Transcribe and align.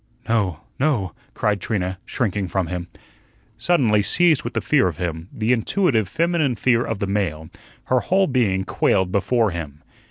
"No, 0.27 0.61
no," 0.79 1.13
cried 1.35 1.61
Trina, 1.61 1.99
shrinking 2.07 2.47
from 2.47 2.65
him. 2.65 2.87
Suddenly 3.59 4.01
seized 4.01 4.41
with 4.43 4.55
the 4.55 4.59
fear 4.61 4.87
of 4.87 4.97
him 4.97 5.29
the 5.31 5.51
intuitive 5.53 6.07
feminine 6.09 6.55
fear 6.55 6.83
of 6.83 6.97
the 6.97 7.05
male 7.05 7.51
her 7.83 7.99
whole 7.99 8.25
being 8.25 8.63
quailed 8.63 9.11
before 9.11 9.51
him. 9.51 9.83